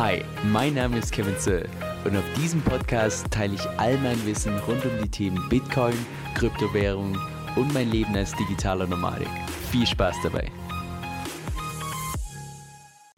Hi, 0.00 0.22
mein 0.44 0.72
Name 0.72 0.96
ist 0.96 1.12
Kevin 1.12 1.36
Zöll 1.36 1.68
und 2.06 2.16
auf 2.16 2.24
diesem 2.34 2.62
Podcast 2.62 3.30
teile 3.30 3.56
ich 3.56 3.68
all 3.76 3.98
mein 3.98 4.16
Wissen 4.24 4.56
rund 4.60 4.82
um 4.86 4.92
die 5.02 5.10
Themen 5.10 5.46
Bitcoin, 5.50 5.92
Kryptowährung 6.34 7.18
und 7.54 7.74
mein 7.74 7.90
Leben 7.90 8.16
als 8.16 8.34
digitaler 8.34 8.86
Nomade. 8.86 9.26
Viel 9.70 9.86
Spaß 9.86 10.16
dabei! 10.22 10.46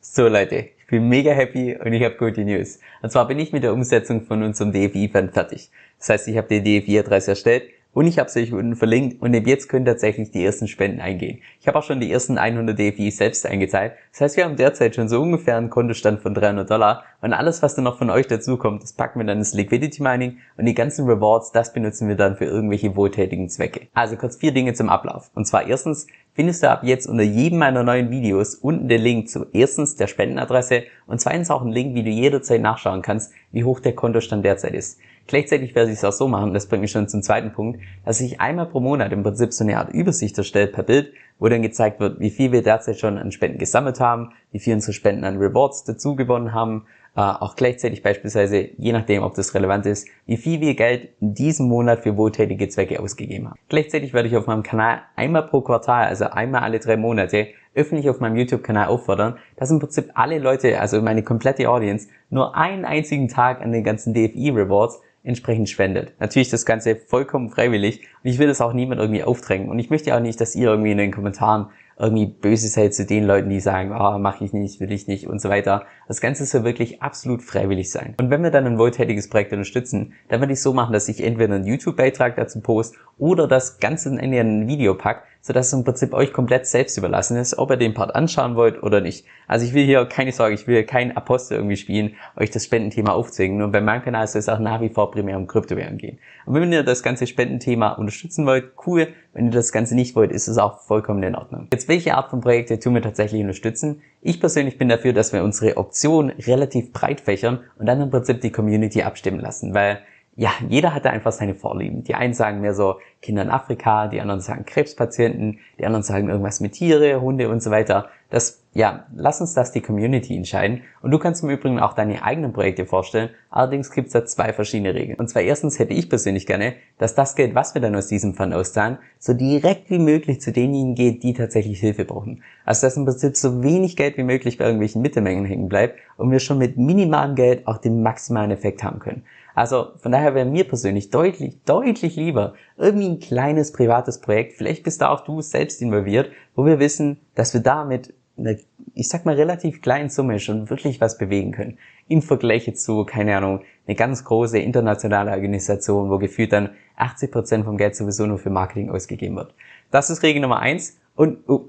So 0.01 0.27
Leute, 0.27 0.71
ich 0.81 0.87
bin 0.89 1.09
mega 1.09 1.31
happy 1.31 1.77
und 1.77 1.93
ich 1.93 2.03
habe 2.03 2.17
gute 2.17 2.45
News. 2.45 2.81
Und 3.01 3.13
zwar 3.13 3.29
bin 3.29 3.39
ich 3.39 3.53
mit 3.53 3.63
der 3.63 3.75
Umsetzung 3.75 4.23
von 4.23 4.43
unserem 4.43 4.73
DFI-Fund 4.73 5.35
fertig. 5.35 5.71
Das 6.01 6.09
heißt, 6.09 6.27
ich 6.27 6.37
habe 6.37 6.49
die 6.49 6.81
DFI-Adresse 6.81 7.31
erstellt 7.31 7.63
und 7.93 8.07
ich 8.07 8.19
habe 8.19 8.29
es 8.29 8.37
euch 8.37 8.53
unten 8.53 8.77
verlinkt 8.77 9.21
und 9.21 9.37
ab 9.37 9.47
jetzt 9.47 9.69
können 9.69 9.85
tatsächlich 9.85 10.31
die 10.31 10.45
ersten 10.45 10.69
Spenden 10.69 11.01
eingehen. 11.01 11.41
Ich 11.61 11.69
habe 11.69 11.79
auch 11.79 11.83
schon 11.83 12.01
die 12.01 12.11
ersten 12.11 12.39
100 12.39 12.79
DFI 12.79 13.11
selbst 13.11 13.47
eingeteilt. 13.47 13.93
Das 14.13 14.21
heißt, 14.21 14.37
wir 14.37 14.45
haben 14.45 14.57
derzeit 14.57 14.95
schon 14.95 15.09
so 15.09 15.21
ungefähr 15.21 15.57
einen 15.57 15.71
Kontostand 15.71 16.21
von 16.21 16.35
300 16.35 16.71
Dollar 16.71 17.05
und 17.21 17.33
alles, 17.33 17.63
was 17.63 17.75
dann 17.75 17.85
noch 17.85 17.99
von 17.99 18.11
euch 18.11 18.27
dazukommt, 18.27 18.83
das 18.83 18.93
packen 18.93 19.21
wir 19.21 19.27
dann 19.27 19.39
ins 19.39 19.55
Liquidity 19.55 20.03
Mining 20.03 20.39
und 20.57 20.65
die 20.65 20.75
ganzen 20.75 21.07
Rewards, 21.07 21.53
das 21.53 21.73
benutzen 21.73 22.09
wir 22.09 22.17
dann 22.17 22.37
für 22.37 22.47
irgendwelche 22.47 22.97
wohltätigen 22.97 23.49
Zwecke. 23.49 23.89
Also 23.95 24.17
kurz 24.17 24.37
vier 24.37 24.53
Dinge 24.53 24.75
zum 24.75 24.89
Ablauf. 24.89 25.31
Und 25.35 25.47
zwar 25.47 25.67
erstens 25.67 26.07
findest 26.35 26.63
du 26.63 26.71
ab 26.71 26.83
jetzt 26.83 27.07
unter 27.07 27.23
jedem 27.23 27.59
meiner 27.59 27.83
neuen 27.83 28.11
Videos 28.11 28.55
unten 28.55 28.89
den 28.89 29.03
Link 29.03 29.29
zu 29.29 29.47
erstens 29.53 29.97
der 29.97 30.07
Spendenadresse 30.07 30.85
und 31.07 31.21
zweitens 31.21 31.51
auch 31.51 31.63
einen 31.63 31.73
Link, 31.73 31.95
wie 31.95 32.03
du 32.03 32.11
jederzeit 32.11 32.61
nachschauen 32.61 33.03
kannst, 33.03 33.33
wie 33.51 33.65
hoch 33.65 33.81
der 33.81 33.95
Kontostand 33.95 34.45
derzeit 34.45 34.75
ist. 34.75 34.99
Gleichzeitig 35.27 35.75
werde 35.75 35.91
ich 35.91 35.99
es 35.99 36.05
auch 36.05 36.13
so 36.13 36.27
machen, 36.27 36.53
das 36.53 36.67
bringt 36.67 36.83
mich 36.83 36.91
schon 36.91 37.09
zum 37.09 37.23
zweiten 37.23 37.53
Punkt, 37.53 37.81
dass 38.05 38.21
ich 38.21 38.41
einmal 38.41 38.67
pro 38.67 38.81
Monat 38.81 39.13
im 39.13 39.23
Prinzip 39.23 39.53
so 39.53 39.63
eine 39.63 39.79
Art 39.79 39.93
Übersicht 39.93 40.37
erstelle 40.37 40.67
per 40.67 40.83
Bild, 40.83 41.13
wo 41.39 41.49
dann 41.49 41.63
gezeigt 41.63 42.01
wird, 42.01 42.19
wie 42.19 42.31
viel 42.31 42.51
wir 42.51 42.63
derzeit 42.63 42.99
schon 42.99 43.19
an 43.19 43.31
Spenden 43.31 43.59
gesammelt 43.59 44.01
haben, 44.01 44.33
wie 44.51 44.59
viel 44.59 44.75
unsere 44.75 44.93
Spenden 44.93 45.25
an 45.25 45.39
Rewards 45.39 45.85
dazu 45.85 46.17
gewonnen 46.17 46.53
haben, 46.53 46.87
auch 47.15 47.57
gleichzeitig 47.57 48.03
beispielsweise, 48.03 48.71
je 48.79 48.93
nachdem, 48.93 49.23
ob 49.23 49.35
das 49.35 49.55
relevant 49.55 49.85
ist, 49.85 50.09
wie 50.27 50.39
viel 50.39 50.61
wir 50.61 50.75
Geld 50.75 51.11
in 51.21 51.35
diesem 51.35 51.69
Monat 51.69 52.01
für 52.01 52.17
wohltätige 52.17 52.69
Zwecke 52.69 53.01
ausgegeben 53.01 53.49
haben. 53.49 53.59
Gleichzeitig 53.69 54.15
werde 54.15 54.29
ich 54.29 54.37
auf 54.37 54.47
meinem 54.47 54.63
Kanal 54.63 55.03
einmal 55.15 55.43
pro 55.43 55.61
Quartal, 55.61 56.07
also 56.07 56.25
einmal 56.27 56.63
alle 56.63 56.79
drei 56.79 56.97
Monate, 56.97 57.49
öffentlich 57.75 58.09
auf 58.09 58.21
meinem 58.21 58.37
YouTube-Kanal 58.37 58.89
auffordern, 58.89 59.37
dass 59.57 59.71
im 59.71 59.79
Prinzip 59.79 60.11
alle 60.15 60.39
Leute, 60.39 60.81
also 60.81 61.01
meine 61.03 61.23
komplette 61.23 61.69
Audience, 61.69 62.09
nur 62.31 62.57
einen 62.57 62.85
einzigen 62.85 63.29
Tag 63.29 63.61
an 63.61 63.73
den 63.73 63.85
ganzen 63.85 64.15
DFI-Rewards 64.15 65.01
entsprechend 65.25 65.69
spendet. 65.69 66.15
Natürlich 66.19 66.51
das 66.51 66.67
Ganze 66.67 66.97
vollkommen 66.97 67.51
freiwillig 67.51 68.01
und 68.25 68.31
ich 68.31 68.39
will 68.39 68.49
das 68.49 68.61
auch 68.61 68.73
niemand 68.73 69.01
irgendwie 69.01 69.23
aufdrängen 69.23 69.69
und 69.69 69.79
ich 69.79 69.91
möchte 69.91 70.15
auch 70.17 70.21
nicht, 70.21 70.41
dass 70.41 70.55
ihr 70.55 70.69
irgendwie 70.69 70.93
in 70.93 70.99
den 70.99 71.13
Kommentaren 71.13 71.67
irgendwie 72.03 72.27
böse 72.27 72.67
seid 72.67 72.95
zu 72.95 73.07
den 73.07 73.25
Leuten, 73.25 73.49
die 73.49 73.61
sagen, 73.61 73.93
ah, 73.93 74.17
oh, 74.17 74.19
mache 74.19 74.45
ich 74.45 74.53
nicht, 74.53 74.81
will 74.81 74.91
ich 74.91 75.07
nicht 75.07 75.29
und 75.29 75.41
so 75.41 75.49
weiter. 75.49 75.85
Das 76.09 76.21
Ganze 76.21 76.45
soll 76.45 76.65
wirklich 76.65 77.01
absolut 77.01 77.43
freiwillig 77.43 77.93
sein. 77.93 78.15
Und 78.19 78.29
wenn 78.29 78.43
wir 78.43 78.51
dann 78.51 78.67
ein 78.67 78.77
wohltätiges 78.79 79.31
Projekt 79.31 79.53
unterstützen, 79.53 80.13
dann 80.29 80.41
würde 80.41 80.53
ich 80.53 80.61
so 80.61 80.73
machen, 80.75 80.93
dass 80.93 81.09
ich 81.09 81.23
entweder 81.23 81.55
einen 81.55 81.65
YouTube-Beitrag 81.65 82.35
dazu 82.35 82.61
poste 82.61 82.99
oder 83.19 83.47
das 83.47 83.79
Ganze 83.79 84.09
in 84.09 84.35
ein 84.35 84.67
Video 84.67 84.95
pack, 84.95 85.23
sodass 85.43 85.67
es 85.67 85.73
im 85.73 85.85
Prinzip 85.85 86.15
euch 86.15 86.33
komplett 86.33 86.67
selbst 86.67 86.97
überlassen 86.97 87.37
ist, 87.37 87.59
ob 87.59 87.71
ihr 87.71 87.77
den 87.77 87.95
Part 87.95 88.15
anschauen 88.15 88.55
wollt 88.55 88.83
oder 88.83 89.01
nicht. 89.01 89.27
Also 89.49 89.67
ich 89.67 89.75
will 89.75 89.85
hier 89.85 90.07
keine 90.07 90.33
Sorge, 90.33 90.55
ich 90.55 90.67
will 90.67 90.77
hier 90.77 90.87
keinen 90.87 91.17
Apostel 91.17 91.57
irgendwie 91.57 91.77
spielen, 91.77 92.15
euch 92.37 92.51
das 92.51 92.65
Spendenthema 92.65 93.13
aufzeigen. 93.13 93.59
Nur 93.59 93.69
bei 93.69 93.81
meinem 93.81 94.03
Kanal 94.03 94.27
soll 94.29 94.39
es 94.39 94.49
auch 94.49 94.61
nach 94.61 94.81
wie 94.81 94.89
vor 94.89 95.11
primär 95.11 95.37
um 95.37 95.47
Kryptowährungen 95.47 95.99
gehen. 95.99 96.19
Und 96.47 96.55
wenn 96.55 96.73
ihr 96.73 96.85
das 96.85 97.03
ganze 97.03 97.27
Spendenthema 97.27 97.91
unterstützen 97.91 98.47
wollt, 98.47 98.73
cool. 98.87 99.09
Wenn 99.35 99.47
ihr 99.47 99.51
das 99.51 99.73
Ganze 99.73 99.95
nicht 99.95 100.15
wollt, 100.15 100.31
ist 100.31 100.47
es 100.47 100.59
auch 100.59 100.81
vollkommen 100.81 101.23
in 101.23 101.35
Ordnung. 101.35 101.69
Jetzt, 101.73 101.89
welche 101.89 102.15
Art 102.15 102.31
von 102.31 102.41
Projekte 102.41 102.79
tun 102.79 102.95
wir 102.95 103.03
tatsächlich 103.03 103.41
unterstützen? 103.41 104.03
Ich 104.21 104.41
persönlich 104.41 104.79
bin 104.79 104.89
dafür, 104.89 105.13
dass 105.13 105.33
wir 105.33 105.43
unsere 105.43 105.77
Optionen 105.77 106.31
relativ 106.39 106.93
breit 106.93 107.21
fächern 107.21 107.61
und 107.79 107.87
dann 107.87 108.01
im 108.01 108.11
Prinzip 108.11 108.41
die 108.43 108.53
Community 108.53 109.03
abstimmen 109.03 109.41
lassen, 109.41 109.75
weil 109.75 110.01
ja, 110.35 110.51
jeder 110.67 110.95
hat 110.95 111.05
da 111.05 111.11
einfach 111.11 111.33
seine 111.33 111.55
Vorlieben. 111.55 112.05
Die 112.05 112.15
einen 112.15 112.33
sagen 112.33 112.63
mehr 112.63 112.73
so 112.73 112.97
Kinder 113.21 113.43
in 113.43 113.51
Afrika, 113.51 114.09
die 114.09 114.21
anderen 114.21 114.41
sagen 114.41 114.65
Krebspatienten, 114.65 115.59
die 115.79 115.85
anderen 115.85 116.03
sagen 116.03 116.31
irgendwas 116.31 116.61
mit 116.61 116.73
Tiere, 116.73 117.21
Hunde 117.21 117.51
und 117.51 117.63
so 117.63 117.71
weiter. 117.71 118.09
Das, 118.31 118.63
ja, 118.73 119.05
lass 119.15 119.43
uns 119.43 119.53
das 119.53 119.73
die 119.73 119.83
Community 119.83 120.35
entscheiden. 120.35 120.85
Und 121.03 121.11
du 121.11 121.19
kannst 121.19 121.43
im 121.43 121.51
Übrigen 121.51 121.79
auch 121.79 121.93
deine 121.93 122.23
eigenen 122.23 122.55
Projekte 122.55 122.87
vorstellen. 122.87 123.29
Allerdings 123.51 123.91
gibt 123.91 124.07
es 124.07 124.15
da 124.15 124.25
zwei 124.25 124.55
verschiedene 124.55 124.95
Regeln. 124.95 125.19
Und 125.19 125.29
zwar 125.29 125.43
erstens 125.43 125.79
hätte 125.79 125.93
ich 125.93 126.09
persönlich 126.09 126.47
gerne, 126.47 126.77
dass 126.97 127.15
das 127.15 127.37
Geld, 127.37 127.55
was 127.55 127.75
wir 127.75 127.83
dann 127.83 127.95
aus 127.95 128.09
diesem 128.09 128.33
Fund 128.33 128.55
auszahlen, 128.55 128.97
so 129.19 129.35
direkt 129.35 129.91
wie 129.91 129.99
möglich 129.99 130.41
zu 130.41 130.51
denjenigen 130.51 130.95
geht, 130.95 131.23
die 131.25 131.35
tatsächlich 131.35 131.79
Hilfe 131.79 132.07
brauchen. 132.07 132.43
Also 132.65 132.87
dass 132.87 132.97
im 132.97 133.05
Prinzip 133.05 133.37
so 133.37 133.63
wenig 133.63 133.99
Geld 133.99 134.17
wie 134.17 134.25
möglich 134.25 134.57
bei 134.57 134.65
irgendwelchen 134.65 135.03
Mittelmengen 135.03 135.45
hängen 135.45 135.69
bleibt 135.69 135.99
und 136.17 136.31
wir 136.31 136.41
schon 136.41 136.57
mit 136.57 136.79
minimalem 136.79 137.35
Geld 137.35 137.67
auch 137.67 137.77
den 137.77 138.03
maximalen 138.03 138.51
Effekt 138.51 138.83
haben 138.83 138.99
können. 138.99 139.25
Also 139.55 139.93
von 139.99 140.13
daher 140.13 140.35
wäre 140.35 140.47
mir 140.47 140.65
persönlich 140.65 141.11
deutlich, 141.11 141.63
deutlich 141.65 142.17
lieber 142.17 142.55
irgendwie 142.77 143.09
ein 143.09 143.21
kleines 143.21 143.73
privates 143.73 144.21
Projekt, 144.21 144.55
vielleicht 144.55 144.83
bist 144.83 145.01
da 145.01 145.11
auch 145.11 145.25
du 145.25 145.41
selbst 145.41 145.83
involviert, 145.83 146.31
wo 146.55 146.65
wir 146.65 146.79
wissen, 146.79 147.21
dass 147.35 147.55
wir 147.55 147.61
damit 147.61 148.15
eine, 148.39 148.59
ich 148.95 149.09
sag 149.09 149.27
mal, 149.27 149.35
relativ 149.35 149.83
kleinen 149.83 150.09
Summe 150.09 150.39
schon 150.39 150.71
wirklich 150.71 151.01
was 151.01 151.19
bewegen 151.19 151.53
können. 151.53 151.79
Im 152.09 152.23
Vergleich 152.23 152.75
zu, 152.77 153.05
keine 153.05 153.37
Ahnung, 153.37 153.61
eine 153.87 153.95
ganz 153.95 154.25
große 154.25 154.59
internationale 154.59 155.31
Organisation, 155.33 156.11
wo 156.11 156.19
gefühlt 156.19 156.53
dann 156.53 156.71
80 156.97 157.31
Prozent 157.31 157.65
vom 157.65 157.77
Geld 157.77 157.95
sowieso 157.97 158.27
nur 158.27 158.39
für 158.39 158.51
Marketing 158.51 158.91
ausgegeben 158.91 159.37
wird. 159.37 159.55
Das 159.91 160.11
ist 160.11 160.23
Regel 160.23 160.41
Nummer 160.43 160.61
eins. 160.61 160.99
Und, 161.15 161.47
uh, 161.49 161.69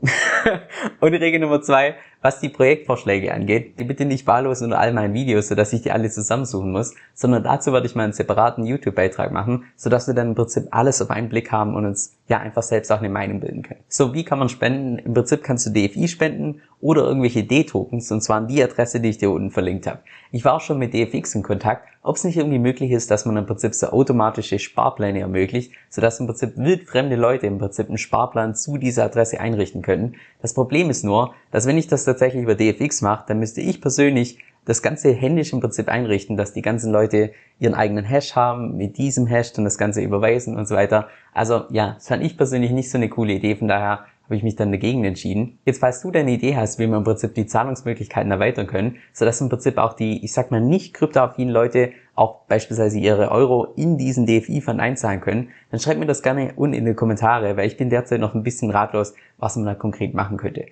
und 1.02 1.14
Regel 1.14 1.42
Nummer 1.42 1.62
zwei, 1.62 1.96
was 2.24 2.40
die 2.40 2.48
Projektvorschläge 2.48 3.34
angeht, 3.34 3.76
bitte 3.76 4.06
nicht 4.06 4.26
wahllos 4.26 4.62
unter 4.62 4.80
all 4.80 4.94
meinen 4.94 5.14
Videos, 5.14 5.50
sodass 5.50 5.74
ich 5.74 5.82
die 5.82 5.92
alle 5.92 6.10
zusammensuchen 6.10 6.72
muss, 6.72 6.96
sondern 7.14 7.44
dazu 7.44 7.74
werde 7.74 7.86
ich 7.86 7.96
mal 7.96 8.06
einen 8.06 8.14
separaten 8.14 8.66
YouTube-Beitrag 8.66 9.34
machen, 9.34 9.66
sodass 9.76 10.08
wir 10.08 10.14
dann 10.14 10.30
im 10.30 10.36
Prinzip 10.36 10.68
alles 10.72 11.02
auf 11.02 11.10
einen 11.10 11.28
Blick 11.28 11.52
haben 11.52 11.76
und 11.76 11.86
uns 11.86 12.16
ja 12.30 12.40
einfach 12.40 12.64
selbst 12.64 12.92
auch 12.94 13.00
eine 13.00 13.10
Meinung 13.10 13.42
bilden 13.42 13.62
können. 13.62 13.82
So, 13.90 14.14
wie 14.14 14.24
kann 14.24 14.40
man 14.40 14.48
spenden? 14.48 14.98
Im 15.00 15.14
Prinzip 15.14 15.44
kannst 15.44 15.66
du 15.66 15.72
DFI 15.72 16.08
spenden 16.08 16.62
oder 16.80 17.04
irgendwelche 17.04 17.44
D-Tokens, 17.44 18.12
und 18.12 18.22
zwar 18.22 18.38
an 18.38 18.48
die 18.48 18.64
Adresse, 18.64 19.02
die 19.02 19.10
ich 19.10 19.18
dir 19.18 19.30
unten 19.30 19.52
verlinkt 19.52 19.86
habe. 19.86 20.00
Ich 20.32 20.46
war 20.46 20.54
auch 20.54 20.62
schon 20.62 20.80
mit 20.80 20.94
DFX 20.94 21.36
in 21.36 21.44
Kontakt, 21.44 21.88
ob 22.02 22.18
es 22.18 22.24
nicht 22.26 22.38
irgendwie 22.38 22.60
möglich 22.60 22.92
ist, 22.92 23.10
dass 23.10 23.26
man 23.26 23.38
im 23.38 23.46
Prinzip 23.46 23.74
so 23.74 23.88
automatische 23.88 24.60
Sparpläne 24.60 25.22
ermöglicht, 25.22 25.72
sodass 25.90 26.20
im 26.20 26.28
Prinzip 26.28 26.58
wildfremde 26.58 27.16
Leute 27.16 27.48
im 27.48 27.58
Prinzip 27.58 27.88
einen 27.88 27.98
Sparplan 27.98 28.56
zu 28.56 28.78
dieser 28.78 29.06
Adresse 29.06 29.40
einrichten 29.40 29.82
könnten. 29.82 30.16
Das 30.42 30.54
Problem 30.54 30.90
ist 30.90 31.06
nur, 31.06 31.34
dass 31.52 31.66
wenn 31.66 31.78
ich 31.78 31.88
das 31.88 32.04
tatsächlich 32.14 32.44
über 32.44 32.56
DFX 32.56 33.02
mache, 33.02 33.26
dann 33.28 33.40
müsste 33.40 33.62
ich 33.62 33.82
persönlich 33.82 34.38
das 34.66 34.82
Ganze 34.82 35.12
händisch 35.12 35.52
im 35.52 35.60
Prinzip 35.60 35.90
einrichten, 35.90 36.38
dass 36.38 36.54
die 36.54 36.62
ganzen 36.62 36.92
Leute 36.92 37.32
ihren 37.60 37.74
eigenen 37.74 38.06
Hash 38.06 38.36
haben, 38.36 38.78
mit 38.78 38.98
diesem 38.98 39.28
Hash 39.28 39.52
dann 39.54 39.66
das 39.66 39.78
Ganze 39.78 40.02
überweisen 40.02 40.56
und 40.56 40.68
so 40.68 40.76
weiter. 40.76 41.10
Also 41.34 41.64
ja, 41.70 41.96
das 41.96 42.08
fand 42.08 42.24
ich 42.24 42.38
persönlich 42.38 42.72
nicht 42.72 42.90
so 42.90 42.98
eine 42.98 43.10
coole 43.10 43.34
Idee, 43.34 43.56
von 43.56 43.68
daher 43.68 44.06
habe 44.24 44.38
ich 44.38 44.44
mich 44.44 44.56
dann 44.56 44.72
dagegen 44.72 45.04
entschieden. 45.04 45.60
Jetzt, 45.66 45.80
falls 45.80 46.02
du 46.02 46.10
deine 46.10 46.32
Idee 46.32 46.56
hast, 46.56 46.80
wie 46.80 46.88
wir 46.88 46.96
im 46.96 47.04
Prinzip 47.04 47.36
die 47.36 47.46
Zahlungsmöglichkeiten 47.46 48.32
erweitern 48.32 48.68
können, 48.68 48.98
sodass 49.12 49.42
im 49.42 49.50
Prinzip 49.50 49.78
auch 49.78 49.94
die, 49.94 50.24
ich 50.24 50.32
sag 50.32 50.50
mal, 50.50 50.62
nicht 50.62 50.94
kryptoaffinen 50.94 51.54
Leute 51.54 51.92
auch 52.16 52.46
beispielsweise 52.48 53.00
ihre 53.00 53.32
Euro 53.32 53.74
in 53.76 53.98
diesen 53.98 54.26
DFI-Fund 54.26 54.80
einzahlen 54.80 55.20
können, 55.20 55.50
dann 55.72 55.80
schreib 55.82 55.98
mir 55.98 56.06
das 56.06 56.24
gerne 56.24 56.54
unten 56.56 56.76
in 56.76 56.86
die 56.86 56.94
Kommentare, 56.94 57.58
weil 57.58 57.68
ich 57.68 57.76
bin 57.76 57.90
derzeit 57.90 58.22
noch 58.22 58.34
ein 58.34 58.44
bisschen 58.44 58.70
ratlos, 58.70 59.14
was 59.40 59.58
man 59.58 59.66
da 59.66 59.76
konkret 59.76 60.14
machen 60.14 60.38
könnte. 60.38 60.68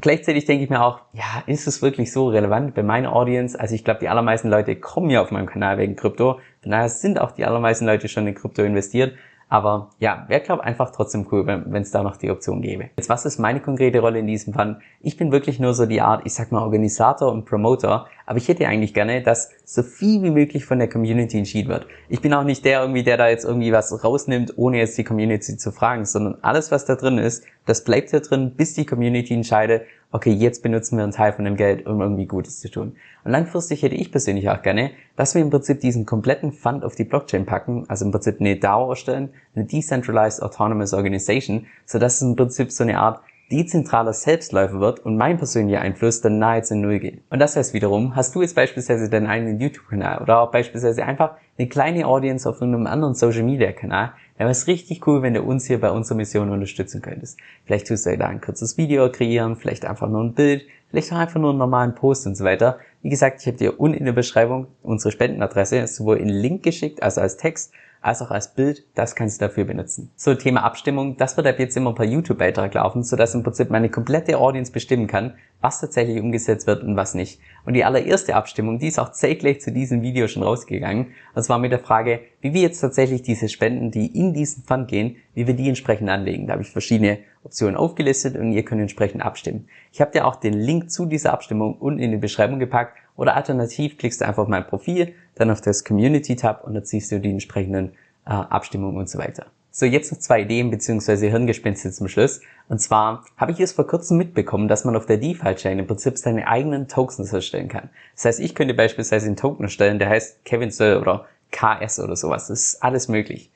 Gleichzeitig 0.00 0.44
denke 0.44 0.62
ich 0.62 0.70
mir 0.70 0.80
auch, 0.80 1.00
ja, 1.12 1.42
ist 1.46 1.66
es 1.66 1.82
wirklich 1.82 2.12
so 2.12 2.28
relevant 2.28 2.74
bei 2.74 2.84
meiner 2.84 3.12
Audience? 3.12 3.58
Also 3.58 3.74
ich 3.74 3.82
glaube, 3.82 3.98
die 3.98 4.08
allermeisten 4.08 4.48
Leute 4.48 4.76
kommen 4.76 5.10
ja 5.10 5.20
auf 5.20 5.32
meinem 5.32 5.46
Kanal 5.46 5.76
wegen 5.78 5.96
Krypto. 5.96 6.38
Von 6.62 6.70
daher 6.70 6.88
sind 6.88 7.20
auch 7.20 7.32
die 7.32 7.44
allermeisten 7.44 7.84
Leute 7.84 8.08
schon 8.08 8.26
in 8.28 8.36
Krypto 8.36 8.62
investiert. 8.62 9.14
Aber 9.50 9.90
ja, 9.98 10.26
wäre 10.28 10.42
glaube 10.42 10.64
einfach 10.64 10.90
trotzdem 10.90 11.26
cool, 11.32 11.46
wenn 11.46 11.82
es 11.82 11.90
da 11.90 12.02
noch 12.02 12.16
die 12.16 12.30
Option 12.30 12.60
gäbe. 12.60 12.90
Jetzt, 12.96 13.08
was 13.08 13.24
ist 13.24 13.38
meine 13.38 13.60
konkrete 13.60 14.00
Rolle 14.00 14.18
in 14.18 14.26
diesem 14.26 14.52
Fund? 14.52 14.78
Ich 15.00 15.16
bin 15.16 15.32
wirklich 15.32 15.58
nur 15.58 15.72
so 15.72 15.86
die 15.86 16.02
Art, 16.02 16.22
ich 16.26 16.34
sag 16.34 16.52
mal, 16.52 16.62
Organisator 16.62 17.32
und 17.32 17.46
Promoter, 17.46 18.06
aber 18.26 18.36
ich 18.36 18.48
hätte 18.48 18.68
eigentlich 18.68 18.92
gerne, 18.92 19.22
dass 19.22 19.50
so 19.64 19.82
viel 19.82 20.22
wie 20.22 20.30
möglich 20.30 20.66
von 20.66 20.78
der 20.78 20.90
Community 20.90 21.38
entschieden 21.38 21.70
wird. 21.70 21.86
Ich 22.10 22.20
bin 22.20 22.34
auch 22.34 22.44
nicht 22.44 22.64
der 22.66 22.82
irgendwie, 22.82 23.02
der 23.02 23.16
da 23.16 23.28
jetzt 23.28 23.44
irgendwie 23.44 23.72
was 23.72 24.04
rausnimmt, 24.04 24.58
ohne 24.58 24.78
jetzt 24.78 24.98
die 24.98 25.04
Community 25.04 25.56
zu 25.56 25.72
fragen, 25.72 26.04
sondern 26.04 26.36
alles, 26.42 26.70
was 26.70 26.84
da 26.84 26.96
drin 26.96 27.16
ist, 27.16 27.44
das 27.64 27.84
bleibt 27.84 28.12
da 28.12 28.20
drin, 28.20 28.52
bis 28.54 28.74
die 28.74 28.84
Community 28.84 29.32
entscheidet, 29.32 29.82
okay, 30.10 30.32
jetzt 30.32 30.62
benutzen 30.62 30.96
wir 30.96 31.04
einen 31.04 31.12
Teil 31.12 31.32
von 31.32 31.44
dem 31.44 31.56
Geld, 31.56 31.86
um 31.86 32.00
irgendwie 32.00 32.26
Gutes 32.26 32.60
zu 32.60 32.70
tun. 32.70 32.96
Und 33.24 33.30
langfristig 33.30 33.82
hätte 33.82 33.94
ich 33.94 34.10
persönlich 34.10 34.48
auch 34.48 34.62
gerne, 34.62 34.90
dass 35.16 35.34
wir 35.34 35.42
im 35.42 35.50
Prinzip 35.50 35.80
diesen 35.80 36.06
kompletten 36.06 36.52
Fund 36.52 36.84
auf 36.84 36.94
die 36.94 37.04
Blockchain 37.04 37.44
packen, 37.44 37.84
also 37.88 38.04
im 38.04 38.12
Prinzip 38.12 38.40
eine 38.40 38.56
DAO 38.56 38.90
erstellen, 38.90 39.30
eine 39.54 39.64
Decentralized 39.66 40.42
Autonomous 40.42 40.94
Organization, 40.94 41.66
so 41.84 41.98
dass 41.98 42.16
es 42.16 42.22
im 42.22 42.36
Prinzip 42.36 42.72
so 42.72 42.84
eine 42.84 42.98
Art 42.98 43.20
dezentraler 43.50 44.12
Selbstläufer 44.12 44.80
wird 44.80 45.00
und 45.00 45.16
mein 45.16 45.38
persönlicher 45.38 45.80
Einfluss 45.80 46.20
dann 46.20 46.38
nahezu 46.38 46.74
null 46.74 46.98
geht. 46.98 47.22
Und 47.30 47.38
das 47.38 47.56
heißt 47.56 47.72
wiederum, 47.74 48.14
hast 48.14 48.34
du 48.34 48.42
jetzt 48.42 48.54
beispielsweise 48.54 49.08
deinen 49.08 49.26
eigenen 49.26 49.58
YouTube-Kanal 49.60 50.22
oder 50.22 50.40
auch 50.40 50.50
beispielsweise 50.50 51.04
einfach 51.04 51.36
eine 51.58 51.68
kleine 51.68 52.06
Audience 52.06 52.48
auf 52.48 52.60
irgendeinem 52.60 52.86
anderen 52.86 53.14
Social-Media-Kanal, 53.14 54.12
dann 54.36 54.44
wäre 54.44 54.50
es 54.50 54.66
richtig 54.66 55.06
cool, 55.06 55.22
wenn 55.22 55.34
du 55.34 55.42
uns 55.42 55.66
hier 55.66 55.80
bei 55.80 55.90
unserer 55.90 56.16
Mission 56.16 56.50
unterstützen 56.50 57.02
könntest. 57.02 57.38
Vielleicht 57.64 57.88
tust 57.88 58.06
du 58.06 58.16
da 58.16 58.26
ein 58.26 58.40
kurzes 58.40 58.76
Video 58.76 59.10
kreieren, 59.10 59.56
vielleicht 59.56 59.84
einfach 59.84 60.08
nur 60.08 60.22
ein 60.22 60.34
Bild, 60.34 60.64
vielleicht 60.90 61.12
auch 61.12 61.16
einfach 61.18 61.40
nur 61.40 61.50
einen 61.50 61.58
normalen 61.58 61.94
Post 61.94 62.26
und 62.26 62.36
so 62.36 62.44
weiter. 62.44 62.78
Wie 63.02 63.08
gesagt, 63.08 63.40
ich 63.40 63.46
habe 63.46 63.56
dir 63.56 63.80
unten 63.80 63.98
in 63.98 64.04
der 64.04 64.12
Beschreibung 64.12 64.68
unsere 64.82 65.10
Spendenadresse 65.10 65.86
sowohl 65.86 66.18
in 66.18 66.28
Link 66.28 66.62
geschickt, 66.62 67.02
also 67.02 67.20
als 67.20 67.36
Text, 67.36 67.72
als 68.00 68.22
auch 68.22 68.30
als 68.30 68.54
Bild, 68.54 68.84
das 68.94 69.14
kannst 69.14 69.40
du 69.40 69.46
dafür 69.46 69.64
benutzen. 69.64 70.10
So, 70.16 70.34
Thema 70.34 70.62
Abstimmung, 70.62 71.16
das 71.16 71.36
wird 71.36 71.46
ab 71.46 71.58
jetzt 71.58 71.76
immer 71.76 71.94
per 71.94 72.04
YouTube-Beitrag 72.04 72.74
laufen, 72.74 73.02
sodass 73.02 73.34
im 73.34 73.42
Prinzip 73.42 73.70
meine 73.70 73.90
komplette 73.90 74.38
Audience 74.38 74.72
bestimmen 74.72 75.06
kann, 75.06 75.34
was 75.60 75.80
tatsächlich 75.80 76.20
umgesetzt 76.20 76.66
wird 76.66 76.84
und 76.84 76.96
was 76.96 77.14
nicht. 77.14 77.40
Und 77.64 77.74
die 77.74 77.84
allererste 77.84 78.36
Abstimmung, 78.36 78.78
die 78.78 78.86
ist 78.86 78.98
auch 78.98 79.10
zeitgleich 79.10 79.60
zu 79.60 79.72
diesem 79.72 80.02
Video 80.02 80.28
schon 80.28 80.42
rausgegangen. 80.42 81.08
Und 81.34 81.42
zwar 81.42 81.58
mit 81.58 81.72
der 81.72 81.80
Frage, 81.80 82.20
wie 82.40 82.54
wir 82.54 82.62
jetzt 82.62 82.80
tatsächlich 82.80 83.22
diese 83.22 83.48
Spenden, 83.48 83.90
die 83.90 84.06
in 84.06 84.32
diesen 84.32 84.62
Fund 84.62 84.88
gehen, 84.88 85.16
wie 85.34 85.46
wir 85.46 85.54
die 85.54 85.68
entsprechend 85.68 86.08
anlegen. 86.08 86.46
Da 86.46 86.52
habe 86.52 86.62
ich 86.62 86.70
verschiedene 86.70 87.18
Optionen 87.42 87.76
aufgelistet 87.76 88.36
und 88.36 88.52
ihr 88.52 88.64
könnt 88.64 88.80
entsprechend 88.80 89.22
abstimmen. 89.22 89.68
Ich 89.92 90.00
habe 90.00 90.12
dir 90.12 90.26
auch 90.26 90.36
den 90.36 90.54
Link 90.54 90.90
zu 90.90 91.06
dieser 91.06 91.32
Abstimmung 91.32 91.74
unten 91.78 92.00
in 92.00 92.12
die 92.12 92.16
Beschreibung 92.16 92.58
gepackt 92.58 92.96
oder 93.18 93.36
alternativ 93.36 93.98
klickst 93.98 94.20
du 94.20 94.26
einfach 94.26 94.44
auf 94.44 94.48
mein 94.48 94.66
Profil, 94.66 95.12
dann 95.34 95.50
auf 95.50 95.60
das 95.60 95.84
Community-Tab 95.84 96.64
und 96.64 96.74
dann 96.74 96.84
siehst 96.84 97.12
du 97.12 97.20
die 97.20 97.30
entsprechenden 97.30 97.90
äh, 98.24 98.30
Abstimmungen 98.30 98.96
und 98.96 99.10
so 99.10 99.18
weiter. 99.18 99.46
So, 99.72 99.86
jetzt 99.86 100.12
noch 100.12 100.18
zwei 100.18 100.42
Ideen 100.42 100.70
bzw. 100.70 101.28
Hirngespinste 101.28 101.90
zum 101.90 102.08
Schluss. 102.08 102.40
Und 102.68 102.80
zwar 102.80 103.24
habe 103.36 103.52
ich 103.52 103.60
es 103.60 103.72
vor 103.72 103.86
kurzem 103.86 104.18
mitbekommen, 104.18 104.68
dass 104.68 104.84
man 104.84 104.96
auf 104.96 105.06
der 105.06 105.18
DeFi-Chain 105.18 105.80
im 105.80 105.86
Prinzip 105.86 106.16
seine 106.16 106.46
eigenen 106.46 106.86
Tokens 106.86 107.32
erstellen 107.32 107.68
kann. 107.68 107.90
Das 108.14 108.24
heißt, 108.24 108.40
ich 108.40 108.54
könnte 108.54 108.74
beispielsweise 108.74 109.26
einen 109.26 109.36
Token 109.36 109.64
erstellen, 109.64 109.98
der 109.98 110.08
heißt 110.08 110.44
Kevin 110.44 110.70
Sir 110.70 111.00
oder 111.00 111.26
KS 111.50 111.98
oder 111.98 112.14
sowas. 112.14 112.46
Das 112.46 112.60
ist 112.60 112.82
alles 112.82 113.08
möglich. 113.08 113.50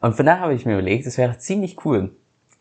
Und 0.00 0.14
von 0.14 0.26
daher 0.26 0.42
habe 0.42 0.54
ich 0.54 0.66
mir 0.66 0.74
überlegt, 0.74 1.06
es 1.06 1.16
wäre 1.16 1.38
ziemlich 1.38 1.84
cool, 1.86 2.10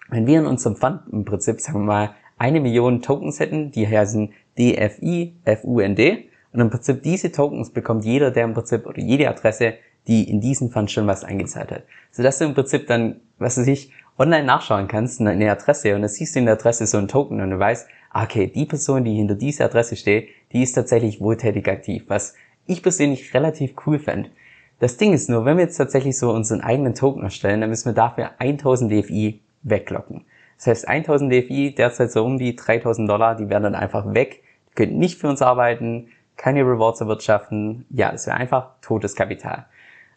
wenn 0.09 0.25
wir 0.25 0.39
in 0.39 0.45
unserem 0.45 0.77
Fund 0.77 1.01
im 1.11 1.25
Prinzip, 1.25 1.59
sagen 1.59 1.79
wir 1.79 1.85
mal, 1.85 2.15
eine 2.37 2.61
Million 2.61 3.01
Tokens 3.01 3.39
hätten, 3.41 3.71
die 3.71 3.87
heißen 3.87 4.33
DFI, 4.57 5.35
FUND 5.61 5.99
und 6.55 6.61
im 6.61 6.69
Prinzip 6.69 7.03
diese 7.03 7.33
Tokens 7.33 7.69
bekommt 7.69 8.05
jeder, 8.05 8.31
der 8.31 8.45
im 8.45 8.53
Prinzip, 8.53 8.87
oder 8.87 8.99
jede 8.99 9.27
Adresse, 9.27 9.73
die 10.07 10.29
in 10.29 10.39
diesen 10.39 10.71
Fund 10.71 10.89
schon 10.89 11.05
was 11.05 11.25
eingezahlt 11.25 11.69
hat. 11.69 11.83
Sodass 12.11 12.39
du 12.39 12.45
im 12.45 12.53
Prinzip 12.53 12.87
dann, 12.87 13.19
was 13.39 13.57
weiß 13.57 13.67
ich, 13.67 13.91
online 14.17 14.45
nachschauen 14.45 14.87
kannst, 14.87 15.19
eine 15.19 15.51
Adresse, 15.51 15.93
und 15.95 16.01
dann 16.01 16.09
siehst 16.09 16.33
du 16.33 16.39
in 16.39 16.45
der 16.45 16.53
Adresse 16.53 16.87
so 16.87 16.97
einen 16.97 17.09
Token 17.09 17.41
und 17.41 17.49
du 17.49 17.59
weißt, 17.59 17.89
ah, 18.11 18.23
okay, 18.23 18.47
die 18.47 18.65
Person, 18.65 19.03
die 19.03 19.15
hinter 19.15 19.35
dieser 19.35 19.65
Adresse 19.65 19.97
steht, 19.97 20.29
die 20.53 20.63
ist 20.63 20.71
tatsächlich 20.71 21.19
wohltätig 21.19 21.67
aktiv, 21.67 22.05
was 22.07 22.35
ich 22.65 22.81
persönlich 22.81 23.33
relativ 23.33 23.73
cool 23.85 23.99
fände. 23.99 24.29
Das 24.79 24.95
Ding 24.95 25.11
ist 25.11 25.29
nur, 25.29 25.43
wenn 25.43 25.57
wir 25.57 25.65
jetzt 25.65 25.77
tatsächlich 25.77 26.17
so 26.17 26.31
unseren 26.31 26.61
eigenen 26.61 26.95
Token 26.95 27.23
erstellen, 27.23 27.59
dann 27.59 27.69
müssen 27.69 27.89
wir 27.89 27.93
dafür 27.93 28.31
1000 28.39 28.91
DFI 28.91 29.41
weglocken. 29.63 30.23
Das 30.57 30.67
heißt, 30.67 30.87
1000 30.87 31.33
DFI, 31.33 31.75
derzeit 31.75 32.13
so 32.13 32.23
um 32.23 32.37
die 32.37 32.55
3000 32.55 33.09
Dollar, 33.09 33.35
die 33.35 33.49
werden 33.49 33.63
dann 33.63 33.75
einfach 33.75 34.13
weg, 34.13 34.43
die 34.69 34.75
können 34.75 34.97
nicht 34.97 35.19
für 35.19 35.27
uns 35.27 35.41
arbeiten, 35.41 36.07
keine 36.37 36.61
Rewards 36.61 37.01
erwirtschaften. 37.01 37.85
Ja, 37.89 38.11
das 38.11 38.27
wäre 38.27 38.37
einfach 38.37 38.71
totes 38.81 39.15
Kapital. 39.15 39.65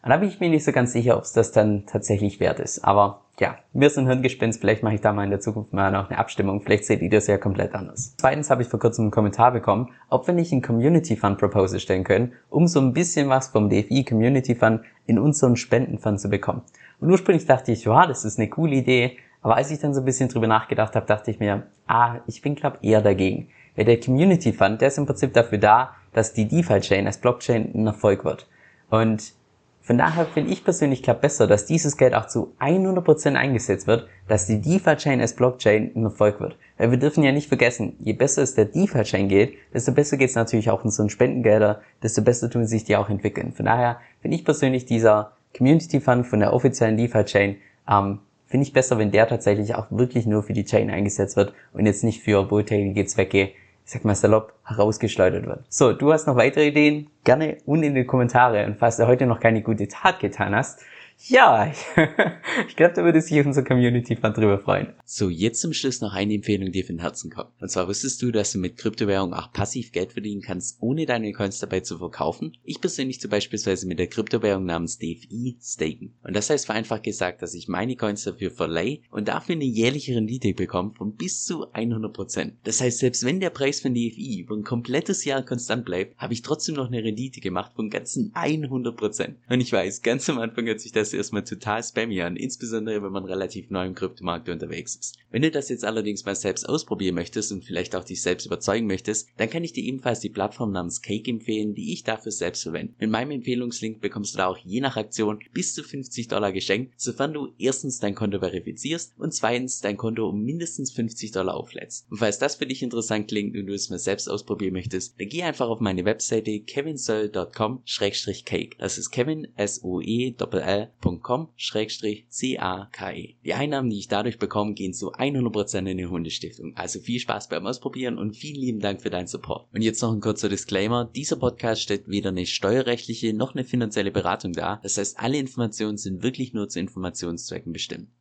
Und 0.01 0.11
da 0.11 0.17
bin 0.17 0.29
ich 0.29 0.39
mir 0.39 0.49
nicht 0.49 0.63
so 0.63 0.71
ganz 0.71 0.93
sicher, 0.93 1.17
ob 1.17 1.23
es 1.23 1.33
das 1.33 1.51
dann 1.51 1.85
tatsächlich 1.85 2.39
wert 2.39 2.59
ist. 2.59 2.85
Aber 2.85 3.21
ja, 3.39 3.57
wir 3.73 3.89
sind 3.89 4.07
Hirngespinst. 4.07 4.59
Vielleicht 4.59 4.81
mache 4.83 4.95
ich 4.95 5.01
da 5.01 5.11
mal 5.11 5.23
in 5.23 5.29
der 5.29 5.41
Zukunft 5.41 5.73
mal 5.73 5.91
noch 5.91 6.09
eine 6.09 6.19
Abstimmung. 6.19 6.61
Vielleicht 6.61 6.85
seht 6.85 7.01
ihr 7.01 7.09
das 7.09 7.27
ja 7.27 7.37
komplett 7.37 7.73
anders. 7.73 8.15
Zweitens 8.17 8.49
habe 8.49 8.61
ich 8.61 8.69
vor 8.69 8.79
kurzem 8.79 9.05
einen 9.05 9.11
Kommentar 9.11 9.51
bekommen, 9.51 9.89
ob 10.09 10.27
wir 10.27 10.33
nicht 10.33 10.51
einen 10.51 10.61
Community 10.61 11.15
Fund 11.17 11.37
Proposal 11.37 11.79
stellen 11.79 12.03
können, 12.03 12.33
um 12.49 12.67
so 12.67 12.79
ein 12.79 12.93
bisschen 12.93 13.29
was 13.29 13.49
vom 13.49 13.69
DFI 13.69 14.05
Community 14.05 14.55
Fund 14.55 14.81
in 15.05 15.19
unseren 15.19 15.57
Spendenfund 15.57 16.19
zu 16.19 16.29
bekommen. 16.29 16.61
Und 17.01 17.11
ursprünglich 17.11 17.45
dachte 17.45 17.71
ich, 17.71 17.85
ja, 17.85 18.07
das 18.07 18.23
ist 18.23 18.39
eine 18.39 18.49
coole 18.49 18.75
Idee. 18.75 19.17
Aber 19.41 19.55
als 19.55 19.71
ich 19.71 19.79
dann 19.79 19.93
so 19.93 20.01
ein 20.01 20.05
bisschen 20.05 20.29
drüber 20.29 20.47
nachgedacht 20.47 20.95
habe, 20.95 21.05
dachte 21.05 21.31
ich 21.31 21.39
mir, 21.39 21.63
ah, 21.87 22.17
ich 22.27 22.41
bin 22.41 22.55
glaube 22.55 22.79
eher 22.81 23.01
dagegen. 23.01 23.49
Weil 23.75 23.85
der 23.85 23.99
Community 23.99 24.51
Fund, 24.51 24.81
der 24.81 24.89
ist 24.89 24.97
im 24.97 25.05
Prinzip 25.05 25.33
dafür 25.33 25.57
da, 25.57 25.95
dass 26.13 26.33
die 26.33 26.47
DeFi-Chain 26.47 27.07
als 27.07 27.17
Blockchain 27.17 27.71
ein 27.73 27.87
Erfolg 27.87 28.25
wird. 28.25 28.47
Und 28.89 29.33
von 29.81 29.97
daher 29.97 30.25
finde 30.27 30.51
ich 30.51 30.63
persönlich 30.63 31.01
klar 31.01 31.15
besser, 31.15 31.47
dass 31.47 31.65
dieses 31.65 31.97
Geld 31.97 32.13
auch 32.13 32.27
zu 32.27 32.53
100% 32.59 33.33
eingesetzt 33.33 33.87
wird, 33.87 34.07
dass 34.27 34.45
die 34.45 34.61
DeFi-Chain 34.61 35.19
als 35.19 35.33
Blockchain 35.33 35.91
ein 35.95 36.03
Erfolg 36.03 36.39
wird. 36.39 36.57
Weil 36.77 36.91
wir 36.91 36.99
dürfen 36.99 37.23
ja 37.23 37.31
nicht 37.31 37.47
vergessen, 37.47 37.95
je 37.99 38.13
besser 38.13 38.43
es 38.43 38.53
der 38.53 38.65
DeFi-Chain 38.65 39.29
geht, 39.29 39.57
desto 39.73 39.91
besser 39.91 40.17
geht 40.17 40.29
es 40.29 40.35
natürlich 40.35 40.69
auch 40.69 40.83
unseren 40.83 41.09
Spendengelder, 41.09 41.81
desto 42.03 42.21
besser 42.21 42.51
tun 42.51 42.67
sich 42.67 42.83
die 42.83 42.97
auch 42.97 43.09
entwickeln. 43.09 43.51
Von 43.51 43.65
daher 43.65 43.99
finde 44.21 44.37
ich 44.37 44.45
persönlich 44.45 44.85
dieser 44.85 45.31
Community 45.57 45.99
Fund 45.99 46.27
von 46.27 46.39
der 46.39 46.53
offiziellen 46.53 46.95
DeFi-Chain 46.95 47.55
ähm, 47.89 48.19
finde 48.45 48.65
ich 48.65 48.73
besser, 48.73 48.97
wenn 48.97 49.11
der 49.11 49.27
tatsächlich 49.27 49.75
auch 49.75 49.87
wirklich 49.89 50.25
nur 50.25 50.43
für 50.43 50.53
die 50.53 50.65
Chain 50.65 50.89
eingesetzt 50.89 51.35
wird 51.35 51.53
und 51.73 51.85
jetzt 51.85 52.03
nicht 52.03 52.21
für 52.21 52.49
wohltätige 52.51 53.05
Zwecke 53.05 53.51
ich 53.89 53.93
sag 53.93 54.05
mal 54.05 54.13
salopp, 54.13 54.53
herausgeschleudert 54.65 55.47
wird. 55.47 55.63
So, 55.67 55.93
du 55.93 56.13
hast 56.13 56.27
noch 56.27 56.35
weitere 56.35 56.67
Ideen? 56.67 57.09
Gerne 57.23 57.57
unten 57.65 57.85
in 57.85 57.95
die 57.95 58.05
Kommentare. 58.05 58.63
Und 58.67 58.77
falls 58.77 58.97
du 58.97 59.07
heute 59.07 59.25
noch 59.25 59.39
keine 59.39 59.63
gute 59.63 59.87
Tat 59.87 60.19
getan 60.19 60.55
hast, 60.55 60.81
ja, 61.27 61.71
ich 62.67 62.75
glaube, 62.75 62.93
da 62.95 63.03
würde 63.03 63.21
sich 63.21 63.45
unser 63.45 63.63
Community 63.63 64.15
Fund 64.15 64.37
drüber 64.37 64.59
freuen. 64.59 64.93
So, 65.05 65.29
jetzt 65.29 65.61
zum 65.61 65.73
Schluss 65.73 66.01
noch 66.01 66.13
eine 66.13 66.33
Empfehlung, 66.33 66.71
die 66.71 66.83
von 66.83 66.99
Herzen 66.99 67.29
kommt. 67.29 67.49
Und 67.59 67.69
zwar 67.69 67.87
wusstest 67.87 68.21
du, 68.21 68.31
dass 68.31 68.53
du 68.53 68.59
mit 68.59 68.77
Kryptowährung 68.77 69.33
auch 69.33 69.51
passiv 69.51 69.91
Geld 69.91 70.13
verdienen 70.13 70.41
kannst, 70.41 70.77
ohne 70.79 71.05
deine 71.05 71.33
Coins 71.33 71.59
dabei 71.59 71.81
zu 71.81 71.97
verkaufen? 71.97 72.55
Ich 72.63 72.79
persönlich 72.79 73.19
zum 73.19 73.31
beispielsweise 73.31 73.85
mit 73.85 73.99
der 73.99 74.07
Kryptowährung 74.07 74.65
namens 74.65 74.97
DFI 74.97 75.57
staken. 75.61 76.13
Und 76.23 76.35
das 76.35 76.49
heißt 76.49 76.65
vereinfacht 76.65 77.03
gesagt, 77.03 77.41
dass 77.41 77.53
ich 77.53 77.67
meine 77.67 77.95
Coins 77.95 78.23
dafür 78.23 78.51
verleihe 78.51 78.99
und 79.11 79.27
dafür 79.27 79.55
eine 79.55 79.65
jährliche 79.65 80.15
Rendite 80.15 80.53
bekomme 80.53 80.93
von 80.97 81.15
bis 81.15 81.43
zu 81.43 81.67
100%. 81.73 82.53
Das 82.63 82.81
heißt, 82.81 82.99
selbst 82.99 83.25
wenn 83.25 83.39
der 83.39 83.49
Preis 83.49 83.81
von 83.81 83.93
DFI 83.93 84.39
über 84.39 84.55
ein 84.55 84.63
komplettes 84.63 85.25
Jahr 85.25 85.43
konstant 85.43 85.85
bleibt, 85.85 86.17
habe 86.17 86.33
ich 86.33 86.43
trotzdem 86.43 86.75
noch 86.75 86.87
eine 86.87 87.03
Rendite 87.03 87.41
gemacht 87.41 87.73
von 87.75 87.89
ganzen 87.89 88.31
100%. 88.33 89.35
Und 89.49 89.59
ich 89.59 89.73
weiß, 89.73 90.01
ganz 90.01 90.29
am 90.29 90.39
Anfang 90.39 90.65
hört 90.65 90.79
sich 90.79 90.91
das 90.91 91.08
das 91.09 91.17
erstmal 91.17 91.43
total 91.43 91.83
spammy 91.83 92.21
an, 92.21 92.35
insbesondere 92.35 93.01
wenn 93.01 93.11
man 93.11 93.25
relativ 93.25 93.69
neu 93.69 93.85
im 93.85 93.95
Kryptomarkt 93.95 94.49
unterwegs 94.49 94.95
ist. 94.95 95.17
Wenn 95.31 95.41
du 95.41 95.51
das 95.51 95.69
jetzt 95.69 95.85
allerdings 95.85 96.25
mal 96.25 96.35
selbst 96.35 96.67
ausprobieren 96.67 97.15
möchtest 97.15 97.51
und 97.51 97.63
vielleicht 97.63 97.95
auch 97.95 98.03
dich 98.03 98.21
selbst 98.21 98.45
überzeugen 98.45 98.87
möchtest, 98.87 99.29
dann 99.37 99.49
kann 99.49 99.63
ich 99.63 99.73
dir 99.73 99.83
ebenfalls 99.83 100.19
die 100.19 100.29
Plattform 100.29 100.71
namens 100.71 101.01
Cake 101.01 101.29
empfehlen, 101.29 101.75
die 101.75 101.93
ich 101.93 102.03
dafür 102.03 102.31
selbst 102.31 102.63
verwende. 102.63 102.93
Mit 102.99 103.09
meinem 103.09 103.31
Empfehlungslink 103.31 104.01
bekommst 104.01 104.33
du 104.33 104.37
da 104.37 104.47
auch 104.47 104.57
je 104.57 104.81
nach 104.81 104.97
Aktion 104.97 105.39
bis 105.53 105.73
zu 105.73 105.83
50 105.83 106.27
Dollar 106.27 106.51
geschenkt, 106.51 106.93
sofern 106.97 107.33
du 107.33 107.49
erstens 107.57 107.99
dein 107.99 108.15
Konto 108.15 108.39
verifizierst 108.39 109.13
und 109.17 109.33
zweitens 109.33 109.81
dein 109.81 109.97
Konto 109.97 110.29
um 110.29 110.43
mindestens 110.43 110.91
50 110.91 111.31
Dollar 111.31 111.55
auflädst. 111.55 112.07
Und 112.09 112.17
falls 112.17 112.39
das 112.39 112.55
für 112.55 112.65
dich 112.65 112.83
interessant 112.83 113.27
klingt 113.27 113.55
und 113.55 113.67
du 113.67 113.73
es 113.73 113.89
mal 113.89 113.99
selbst 113.99 114.29
ausprobieren 114.29 114.73
möchtest, 114.73 115.19
dann 115.19 115.29
geh 115.29 115.43
einfach 115.43 115.67
auf 115.67 115.79
meine 115.79 116.05
Webseite 116.05 116.59
kevinsoll.com-cake. 116.59 118.77
Das 118.77 118.97
ist 118.97 119.11
Kevin 119.11 119.47
S 119.55 119.83
O 119.83 120.01
E 120.01 120.35
L 120.39 120.89
patreon.com-cake. 120.99 123.35
Die 123.43 123.53
Einnahmen, 123.53 123.89
die 123.89 123.99
ich 123.99 124.07
dadurch 124.07 124.37
bekomme, 124.37 124.73
gehen 124.73 124.93
zu 124.93 125.13
100% 125.13 125.89
in 125.89 125.97
die 125.97 126.05
Hundestiftung. 126.05 126.73
Also 126.75 126.99
viel 126.99 127.19
Spaß 127.19 127.49
beim 127.49 127.65
Ausprobieren 127.65 128.17
und 128.17 128.35
vielen 128.35 128.61
lieben 128.61 128.79
Dank 128.79 129.01
für 129.01 129.09
deinen 129.09 129.27
Support. 129.27 129.67
Und 129.73 129.81
jetzt 129.81 130.01
noch 130.01 130.13
ein 130.13 130.21
kurzer 130.21 130.49
Disclaimer. 130.49 131.05
Dieser 131.05 131.37
Podcast 131.37 131.81
stellt 131.81 132.07
weder 132.07 132.29
eine 132.29 132.45
steuerrechtliche 132.45 133.33
noch 133.33 133.55
eine 133.55 133.63
finanzielle 133.63 134.11
Beratung 134.11 134.53
dar. 134.53 134.79
Das 134.83 134.97
heißt, 134.97 135.19
alle 135.19 135.37
Informationen 135.37 135.97
sind 135.97 136.23
wirklich 136.23 136.53
nur 136.53 136.69
zu 136.69 136.79
Informationszwecken 136.79 137.73
bestimmt. 137.73 138.09